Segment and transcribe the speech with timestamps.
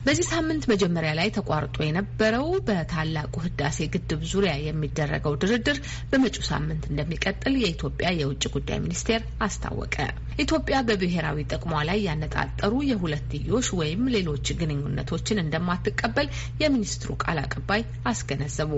[0.00, 5.78] በዚህ ሳምንት መጀመሪያ ላይ ተቋርጦ የነበረው በታላቁ ህዳሴ ግድብ ዙሪያ የሚደረገው ድርድር
[6.10, 9.96] በመጪው ሳምንት እንደሚቀጥል የኢትዮጵያ የውጭ ጉዳይ ሚኒስቴር አስታወቀ።
[10.40, 16.30] ኢትዮጵያ በብሔራዊ ጥቅሟ ላይ ያነጣጠሩ የሁለትዮሽ ወይም ሌሎች ግንኙነቶችን እንደማትቀበል
[16.64, 18.72] የሚኒስትሩ ቃል አቀባይ አስገነዘቡ።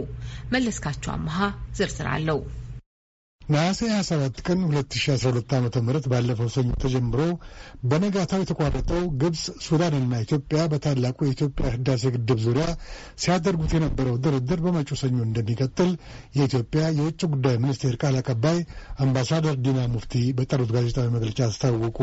[0.52, 1.38] መለስካቸው አመሃ
[1.72, 2.40] ዝርዝር አለው።
[3.48, 7.20] ነሐሴ 27 ቀን 2012 ዓ ም ባለፈው ሰኞ ተጀምሮ
[7.90, 12.66] በነጋታው የተቋረጠው ግብፅ፣ ሱዳንና ኢትዮጵያ በታላቁ የኢትዮጵያ ህዳሴ ግድብ ዙሪያ
[13.22, 15.90] ሲያደርጉት የነበረው ድርድር በመጪው ሰኞ እንደሚቀጥል
[16.38, 18.58] የኢትዮጵያ የውጭ ጉዳይ ሚኒስቴር ቃል አቀባይ
[19.04, 21.98] አምባሳደር ዲና ሙፍቲ በጠሩት ጋዜጣዊ መግለጫ አስታወቁ።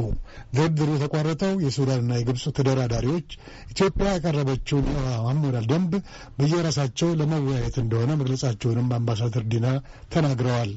[0.55, 3.29] ድርድሩ የተቋረጠው የሱዳንና የግብፅ ተደራዳሪዎች
[3.73, 5.93] ኢትዮጵያ ያቀረበችውን የውሃ ማሞላል ደንብ
[6.39, 9.65] በየራሳቸው ለመወያየት እንደሆነ መግለጻቸውንም አምባሳደር ዲና
[10.13, 10.71] ተናግረዋል።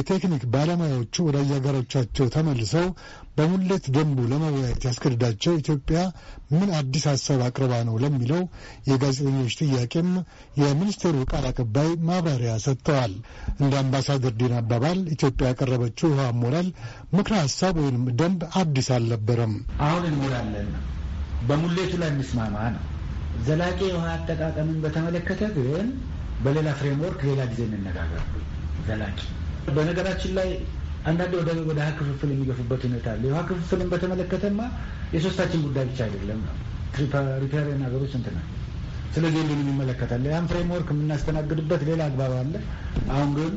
[0.00, 2.86] የቴክኒክ ባለሙያዎቹ ወደ የሀገሮቻቸው ተመልሰው
[3.36, 5.98] በሙሌት ደንቡ ለመወያየት ያስገድዳቸው ኢትዮጵያ
[6.52, 8.42] ምን አዲስ ሀሳብ አቅርባ ነው ለሚለው
[8.90, 10.08] የጋዜጠኞች ጥያቄም
[10.60, 13.14] የሚኒስቴሩ ቃል አቀባይ ማብራሪያ ሰጥተዋል።
[13.58, 16.68] እንደ አምባሳደር ዲን አባባል ኢትዮጵያ ያቀረበችው ውሃ አሞላል
[17.12, 19.54] ምክረ ሀሳብ ወይም ደንብ አዲስ አልነበረም።
[19.86, 20.70] አሁን እንሞላለን
[21.48, 22.84] በሙሌቱ ላይ እንስማማ ነው።
[23.46, 25.86] ዘላቂ የውሃ አጠቃቀምን በተመለከተ ግን
[26.44, 28.24] በሌላ framework ሌላ ጊዜ እንነጋገር።
[28.88, 29.18] ዘላቂ
[29.76, 30.48] በነገራችን ላይ
[31.04, 34.60] አንዳንዴ ወደ ወደ ውሃ ክፍፍል የሚገፉበት ሁኔታ አለ። የውሃ ክፍፍልን በተመለከተማ
[35.14, 36.56] የሶስታችን ጉዳይ ብቻ አይደለም ነው
[37.42, 38.38] riparian ሀገሮች እንትና
[39.14, 42.54] ስለዚህ ሁሉንም ይመለከታል። ያን framework የምናስተናግድበት ሌላ አግባብ አለ።
[43.10, 43.54] አሁን ግን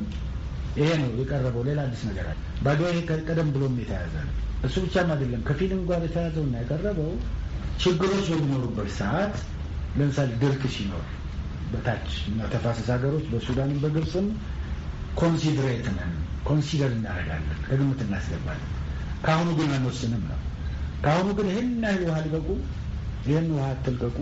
[0.78, 4.34] ይሄ ነው የቀረበው። ሌላ አዲስ ነገር አለ። by the way ይሄ ቀደም ብሎም የተያዘ ነው።
[4.64, 7.11] እሱ ብቻም አይደለም ከ filling ጋር የተያዘውና የቀረበው
[7.84, 9.36] ችግሮች በሚኖሩበት ሰዓት
[9.95, 11.03] ለምሳሌ ድርቅ ሲኖር
[11.72, 14.28] በታችኛው ተፋሰስ ሀገሮች በሱዳንም በግብፅም
[15.17, 16.14] considerate ነን፣
[16.47, 18.69] consider እናደርጋለን፣ ከግምት እናስገባለን።
[19.25, 20.39] ከአሁኑ ግን አንወስንም ነው።
[21.03, 22.50] ከአሁኑ ግን ይህን ያህል ውሃ ልቀቁ፣
[23.25, 24.17] ይህን ውሃ አትልቀቁ፣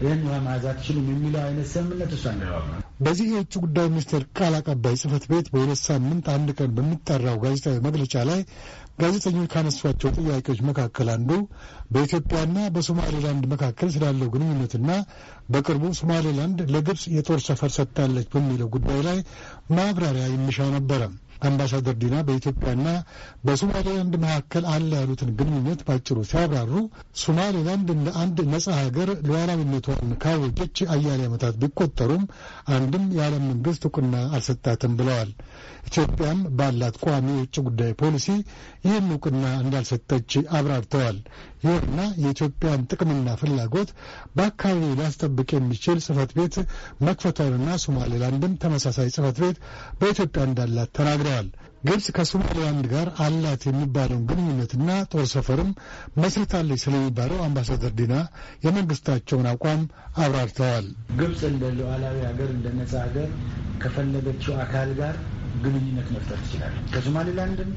[0.00, 2.62] ይህን ውሃ አትችሉም የሚለው አይነት ስምምነት ነው።
[3.00, 8.14] በዚህ የውጭ ጉዳይ ሚኒስቴር ቃል አቀባይ ጽህፈት ቤት በሁለት ሳምንት አንድ ቀን በሚጠራው ጋዜጣዊ መግለጫ
[8.28, 8.40] ላይ
[9.00, 11.30] ጋዜጠኞች ካነሷቸው ጥያቄዎች መካከል አንዱ
[11.92, 14.90] በኢትዮጵያና በሶማሌላንድ መካከል ስላለው ግንኙነትና
[15.50, 19.18] በቅርቡ ሶማሌላንድ ለግብፅ የጦር ሰፈር ሰጥታለች በሚለው ጉዳይ ላይ
[19.76, 21.02] ማብራሪያ የሚሻ ነበረ።
[21.44, 22.86] አምባሳደር ዲና በኢትዮጵያና
[23.46, 26.72] በሶማሌላንድ መካከል አለ ያሉትን ግንኙነት ባጭሩ ሲያብራሩ
[27.24, 32.24] ሶማሌላንድ እንደ አንድ ነጻ ሀገር ሉዓላዊነቷን ካወጀች አያሌ ዓመታት ቢቆጠሩም
[32.76, 35.30] አንድም የዓለም መንግስት እውቅና አልሰጣትም ብለዋል።
[35.88, 38.28] ኢትዮጵያም ባላት ቋሚ የውጭ ጉዳይ ፖሊሲ
[38.86, 41.18] ይህን እውቅና እንዳልሰጠች አብራርተዋል።
[41.64, 43.90] ይሁንና የኢትዮጵያን ጥቅምና ፍላጎት
[44.36, 46.56] በአካባቢው ሊያስጠብቅ የሚችል ጽህፈት ቤት
[47.06, 49.58] መክፈቷንና ሶማሌላንድም ተመሳሳይ ጽህፈት ቤት
[50.00, 51.33] በኢትዮጵያ እንዳላት ተናግረዋል።
[51.86, 55.70] ግብጽ ከሶማሌላንድ ጋር አላት የሚባለውን ግንኙነትና ጦር ሰፈርም
[56.16, 58.14] መስርታለች ስለሚባለው አምባሳደር ዲና
[58.64, 59.82] የመንግስታቸውን አቋም
[60.24, 60.86] አብራርተዋል።
[61.18, 63.28] ግብጽ እንደ ሉዓላዊ ሀገር እንደ ነጻ ሀገር
[63.84, 65.14] ከፈለገችው አካል ጋር
[65.64, 67.70] ግንኙነት መፍጠር ትችላለች። ከሶማሌላንድም፣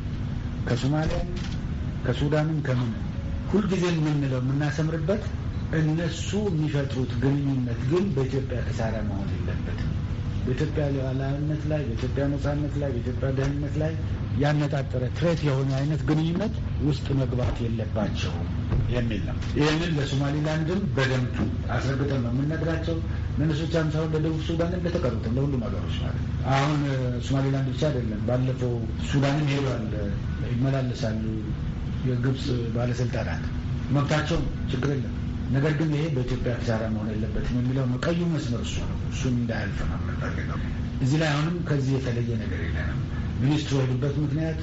[0.70, 1.30] ከሶማሊያም፣
[2.08, 3.04] ከሱዳንም ከምንም
[3.52, 5.24] ሁልጊዜ የምንለው የምናሰምርበት
[5.78, 9.92] እነሱ የሚፈጥሩት ግንኙነት ግን በኢትዮጵያ ኪሳራ መሆን የለበትም።
[10.48, 13.94] በኢትዮጵያ ሉዓላዊነት ላይ፣ በኢትዮጵያ ነጻነት ላይ፣ በኢትዮጵያ ደህንነት ላይ
[14.40, 16.54] ያነጣጠረ ትሬት የሆነ አይነት ግንኙነት
[16.84, 18.48] ውስጥ መግባት የለባቸውም
[18.90, 21.36] የሚል ነው። ይህንን ለሶማሊላንድም በደንብ
[21.70, 22.98] አስረግጠን ነው የምንነግራቸው።
[23.40, 26.80] ለእነሱ ብቻም ሳይሆን ለደቡብ ሱዳንም ለተቀሩትም ለሁሉም ሀገሮች ማለት አሁን
[27.28, 28.74] ሶማሊላንድ ብቻ አይደለም። ባለፈው
[29.12, 29.86] ሱዳንም ሄዷል፣
[30.54, 31.24] ይመላለሳሉ
[32.08, 33.46] የግብፅ ባለስልጣናት
[33.92, 34.40] መብታቸው
[34.72, 35.16] ችግር የለም።
[35.56, 39.80] ነገር ግን ይሄ በኢትዮጵያ ኪሳራ መሆን የለበትም የሚለው ነው። ቀዩ መስመር እሱ ነው። እሱን እንዳያልፍ
[39.84, 40.60] ነው የምንፈልገው።
[41.02, 43.00] እዚህ ላይ አሁንም ከዚህ የተለየ ነገር የለንም።
[43.42, 44.60] ሚኒስትሩ የሄዱበት ምክንያት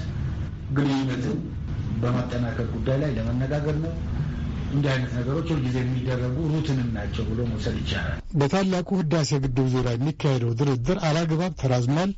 [0.77, 1.39] ግንኙነትን
[2.03, 3.93] በማጠናከር ጉዳይ ላይ ለመነጋገር ነው።
[4.75, 10.55] እንዲህ አይነት ነገሮች ሁልጊዜ የሚደረጉ ሩትንም ናቸው ብሎ መውሰድ ይቻላል። በታላቁ ህዳሴ ግድብ ዙሪያ የሚካሄደው
[10.61, 12.11] ድርድር አላግባብ ተራዝሟል፣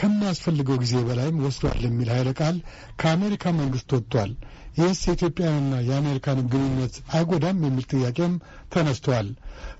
[0.00, 2.56] ከሚያስፈልገው ጊዜ በላይም ወስዷል የሚል ኃይለ ቃል
[3.02, 4.32] ከአሜሪካ መንግስት ወጥቷል።
[4.74, 8.34] ይህስ የኢትዮጵያንና የአሜሪካንን ግንኙነት አይጎዳም የሚል ጥያቄም
[8.74, 9.28] ተነስቷል።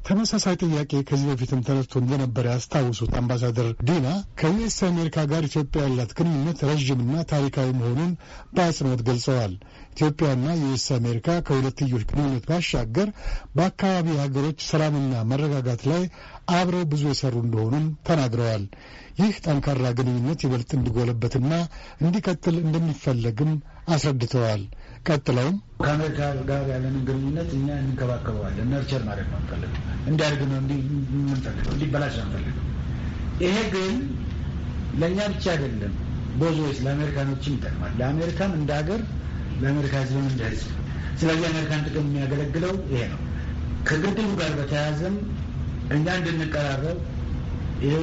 [0.06, 4.06] ተመሳሳይ ጥያቄ ከዚህ በፊትም ተነስቶ እንደነበረ ያስታውሱት አምባሳደር ዲና
[4.40, 8.12] ከዩኤስ አሜሪካ ጋር ኢትዮጵያ ያላት ግንኙነት ረዥምና ታሪካዊ መሆኑን
[8.54, 9.54] በአጽንኦት ገልጸዋል።
[9.94, 13.08] ኢትዮጵያና ዩኤስ አሜሪካ ከሁለትዮሽ ግንኙነት ባሻገር
[13.56, 16.02] በአካባቢ ሀገሮች ሰላምና መረጋጋት ላይ
[16.54, 18.64] አብረው ብዙ የሰሩ እንደሆኑም ተናግረዋል።
[19.20, 21.52] ይህ ጠንካራ ግንኙነት ይበልጥ እንዲጎለበትና
[22.00, 23.50] እንዲቀጥል እንደሚፈለግም
[23.88, 24.62] አስረድተዋል።
[25.08, 26.20] ቀጥለውም ከአሜሪካ
[26.50, 29.80] ጋር ያለንን ግንኙነት እኛ እንንከባከበዋለን። nurture ማለት ነው እንፈልገው
[30.10, 32.66] እንዲያድግ ነው የምንፈልገው፣ እንዲበላሽ ነው አንፈልገው።
[33.44, 33.94] ይሄ ግን
[35.00, 35.94] ለእኛ ብቻ አይደለም፣
[36.42, 39.00] ወይስ ለአሜሪካኖችም ይጠቅማል። ለአሜሪካም እንደ ሀገር፣
[39.62, 40.68] ለአሜሪካ ህዝብም እንደ ህዝብ።
[41.20, 43.20] ስለዚህ አሜሪካን ጥቅም የሚያገለግለው ይሄ ነው።
[43.88, 45.16] ከግድቡ ጋር በተያያዘም
[45.92, 46.98] እኛ እንድንቀራረብ
[47.84, 47.94] ይሄ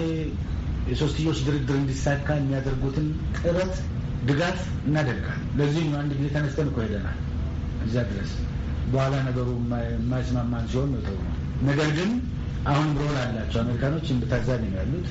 [0.90, 3.08] የሶስትዮሽ ድርድር እንዲሳካ የሚያደርጉትን
[3.38, 3.74] ጥረት
[4.28, 7.18] ድጋፍ እናደርጋል። ለዚህም አንድ ጊዜ ተነስተን እኮ ሄደናል
[7.86, 8.32] እዚያ ድረስ።
[8.92, 9.48] በኋላ ነገሩ
[9.94, 11.18] የማይስማማን ሲሆን ነው ተው
[11.70, 12.12] ነገር ግን
[12.68, 14.24] አሁን role አላቸው አሜሪካኖች እንደ
[14.64, 15.08] ነው ያሉት።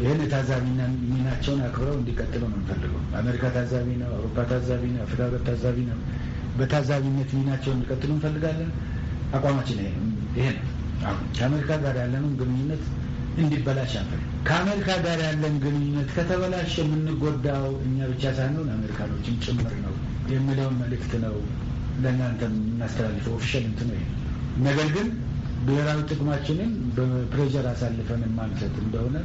[0.00, 0.64] ይህን የታዛቢ
[1.10, 5.98] ሚናቸውን አክብረው እንዲቀጥሉ ነው የምንፈልገው። አሜሪካ ታዛቢ ነው፣ አውሮፓ ታዛቢ ነው፣ አፍሪካ ህብረት ታዛቢ ነው።
[6.58, 8.70] በታዛቢነት ሚናቸውን እንዲቀጥሉ እንፈልጋለን።
[9.34, 9.78] አቋማችን
[10.36, 10.64] ይሄ ነው።
[11.04, 12.82] አሁን ከአሜሪካ ጋር ያለንን ግንኙነት
[13.40, 19.94] እንዲበላሽ አንፈልግ። ከአሜሪካ ጋር ያለን ግንኙነት ከተበላሽ የምንጎዳው እኛ ብቻ ሳንሆን አሜሪካኖችን ጭምር ነው
[20.32, 21.36] የሚለውን መልእክት ነው
[22.02, 24.10] ለእናንተ የምናስተላልፈው። official እንትን ነው።
[24.66, 25.08] ነገር ግን
[25.66, 29.16] ብሔራዊ ጥቅማችንን በፕሬዠር አሳልፈን የማንሰጥ እንደሆነ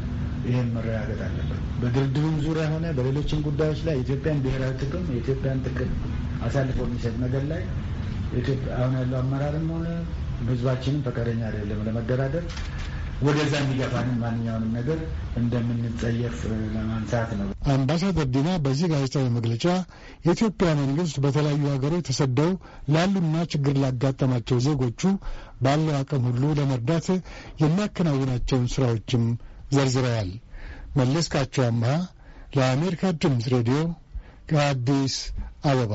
[0.45, 5.91] ይህን መረጋገጥ አለበት። በድርድሩም ዙሪያ ሆነ በሌሎችም ጉዳዮች ላይ የኢትዮጵያን ብሔራዊ ጥቅም የኢትዮጵያን ጥቅም
[6.47, 7.63] አሳልፎ የሚሰጥ ነገር ላይ
[8.77, 9.87] አሁን ያለው አመራርም ሆነ
[10.49, 12.45] ህዝባችንም ፈቃደኛ አይደለም ለመደራደር
[13.21, 14.99] ወደዛ የሚገፋንን ማንኛውንም ነገር
[15.39, 16.37] እንደምንጸየፍ
[16.73, 19.65] ለማንሳት ነው። አምባሳደር ዲና በዚህ ጋዜጣዊ መግለጫ
[20.25, 22.51] የኢትዮጵያ መንግስት በተለያዩ ሀገሮች ተሰደው
[22.95, 25.01] ላሉና ችግር ላጋጠማቸው ዜጎቹ
[25.61, 27.07] ባለው አቅም ሁሉ ለመርዳት
[27.63, 29.25] የሚያከናውናቸውን ስራዎችም
[29.71, 30.31] ዘርዝረዋል።
[30.99, 31.91] መለስካቸው አምሃ
[32.55, 33.79] ለአሜሪካ ድምፅ ሬዲዮ
[34.49, 35.17] ከአዲስ
[35.63, 35.93] አበባ